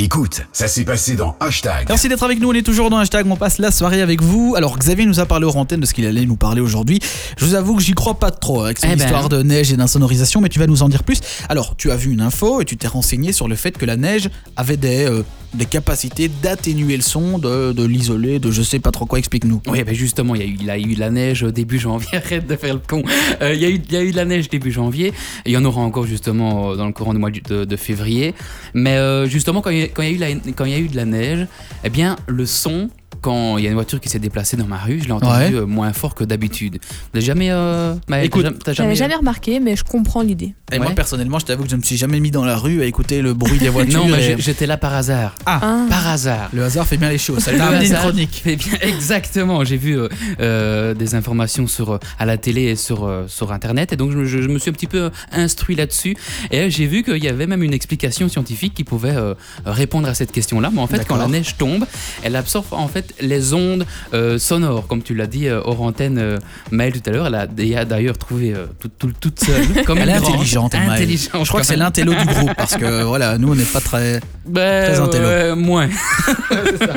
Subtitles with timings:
[0.00, 1.86] Écoute, ça s'est passé dans Hashtag.
[1.88, 4.54] Merci d'être avec nous, on est toujours dans Hashtag, on passe la soirée avec vous.
[4.56, 7.00] Alors Xavier nous a parlé aux antennes de ce qu'il allait nous parler aujourd'hui.
[7.36, 9.02] Je vous avoue que j'y crois pas trop avec son Eh ben.
[9.02, 11.18] histoire de neige et d'insonorisation, mais tu vas nous en dire plus.
[11.48, 13.96] Alors tu as vu une info et tu t'es renseigné sur le fait que la
[13.96, 15.24] neige avait des, euh,
[15.54, 19.62] des capacités d'atténuer le son, de, de l'isoler, de je sais pas trop quoi, explique-nous.
[19.66, 22.08] Oui, ben justement, il y, a eu, il a eu de la neige début janvier.
[22.12, 23.02] Arrête de faire le con.
[23.40, 25.12] Euh, il, y a eu, il y a eu de la neige début janvier.
[25.46, 28.34] Il y en aura encore justement dans le courant du mois de, février.
[28.74, 30.88] Mais euh, justement, quand il, quand, il y a eu quand il y a eu
[30.88, 31.46] de la neige,
[31.84, 32.90] eh bien, le son.
[33.20, 35.54] Quand il y a une voiture qui s'est déplacée dans ma rue, je l'ai entendu
[35.54, 35.54] Ouais.
[35.54, 36.78] euh, moins fort que d'habitude.
[37.14, 37.50] Jamais.
[37.50, 40.54] Euh, Maëlle, Écoute, t'as jamais- t'as J'avais jamais remarqué, mais je comprends l'idée.
[40.72, 42.84] Et moi personnellement, je t'avoue que je me suis jamais mis dans la rue à
[42.84, 44.04] écouter le bruit des voitures.
[44.04, 45.34] Non, mais et- j'étais là par hasard.
[45.46, 45.86] Ah, Ah.
[45.88, 46.48] Par hasard.
[46.52, 47.38] le hasard fait bien les choses.
[47.42, 48.40] Ça Le une chronique.
[48.44, 49.64] fait bien, exactement.
[49.64, 50.08] J'ai vu euh,
[50.40, 53.92] euh, des informations sur, euh, à la télé et sur, euh, sur Internet.
[53.92, 56.16] Et donc, je, je- je me suis un petit peu euh, instruit là-dessus.
[56.50, 60.08] Et euh, j'ai vu qu'il y avait même une explication scientifique qui pouvait euh, répondre
[60.08, 60.70] à cette question-là.
[60.72, 61.84] Mais en fait, quand la neige tombe,
[62.22, 64.86] elle absorbe en fait les ondes euh, sonores.
[64.86, 66.38] Comme tu l'as dit euh, hors antenne, euh,
[66.70, 67.26] Maëlle, tout à l'heure.
[67.26, 69.84] Elle a d'ailleurs trouvé euh, tout- tout- toute seule.
[69.86, 70.90] Comme Elle est intelligente, Maëlle.
[70.90, 73.80] Intelligente, Je crois que c'est l'intello du groupe parce que voilà, nous on n'est pas
[73.80, 74.20] très.
[74.46, 75.56] Ben, Très intello.
[75.56, 75.88] moins.
[76.78, 76.94] Ça.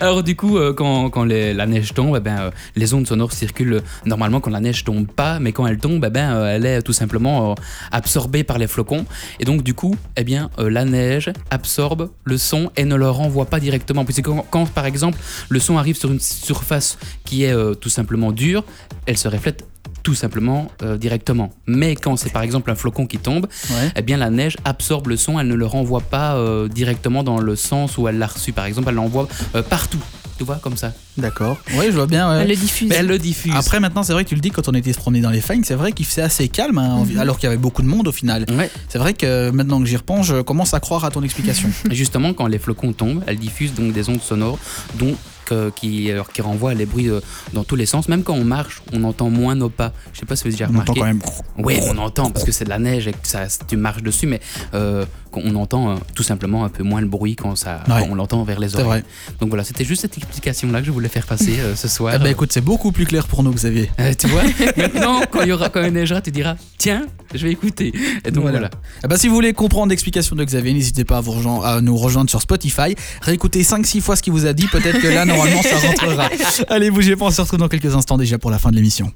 [0.00, 3.82] Alors du coup, quand, quand les- la neige tombe, eh ben, les ondes sonores circulent
[4.04, 6.92] normalement quand la neige tombe pas, mais quand elle tombe, eh ben, elle est tout
[6.92, 7.54] simplement
[7.92, 9.04] absorbée par les flocons.
[9.40, 13.46] Et donc du coup, eh bien, la neige absorbe le son et ne le renvoie
[13.46, 14.04] pas directement.
[14.04, 17.88] Puisque quand, quand, par exemple le son arrive sur une surface qui est euh, tout
[17.90, 18.64] simplement dure,
[19.06, 19.64] elle se reflète
[20.02, 21.50] tout simplement euh, directement.
[21.66, 23.90] Mais quand c'est par exemple un flocon qui tombe, Ouais.
[23.96, 27.38] eh bien la neige absorbe le son, elle ne le renvoie pas euh, directement dans
[27.40, 28.52] le sens où elle l'a reçu.
[28.52, 29.98] Par exemple, elle l'envoie euh, partout.
[30.38, 30.92] Tu vois, comme ça.
[31.16, 31.56] D'accord.
[31.78, 32.28] Oui, je vois bien.
[32.30, 32.42] ouais.
[32.42, 32.90] Elle le diffuse.
[32.90, 33.54] Mais elle le diffuse.
[33.56, 35.40] Après, maintenant, c'est vrai que tu le dis, quand on était se promener dans les
[35.40, 37.18] fagnes, c'est vrai qu'il faisait assez calme, hein, Mhm.
[37.18, 38.44] alors qu'il y avait beaucoup de monde au final.
[38.52, 38.70] Ouais.
[38.88, 41.70] C'est vrai que maintenant que j'y repense, je commence à croire à ton explication.
[41.90, 44.58] Et justement, quand les flocons tombent, elle diffuse donc des ondes sonores
[44.98, 47.20] dont que- qui, euh, qui renvoient les bruits euh,
[47.52, 48.08] dans tous les sens.
[48.08, 49.92] Même quand on marche, on entend moins nos pas.
[50.12, 51.00] Je sais pas si vous avez déjà On entend remarqué.
[51.00, 51.64] quand même.
[51.64, 54.26] Oui, on entend parce que c'est de la neige et que ça, tu marches dessus,
[54.26, 54.40] mais
[54.74, 58.00] euh, on entend euh, tout simplement un peu moins le bruit quand, ça, Ouais.
[58.00, 58.86] quand on l'entend vers les oreilles.
[58.86, 59.04] vrai.
[59.40, 62.14] Donc voilà, c'était juste cette explication-là que je voulais faire passer euh, ce soir.
[62.16, 63.90] Eh ben écoute, c'est beaucoup plus clair pour nous, Xavier.
[64.18, 64.42] Tu vois,
[64.76, 67.92] maintenant, quand il y aura, quand il neigera, tu diras, tiens, je vais écouter.
[68.24, 68.58] Et donc Voilà.
[68.58, 68.70] voilà.
[69.04, 71.80] Eh ben, si vous voulez comprendre l'explication de Xavier, n'hésitez pas à, vous rejoindre- à
[71.82, 72.94] nous rejoindre sur Spotify.
[73.20, 76.28] Réécoutez 5-6 fois ce qu'il vous a dit, peut-être que là, normalement, ça rentrera.
[76.68, 79.12] Allez, bougez pas, on se retrouve dans quelques instants déjà pour la fin de l'émission.